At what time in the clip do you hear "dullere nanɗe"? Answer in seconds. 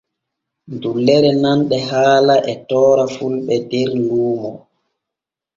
0.81-1.77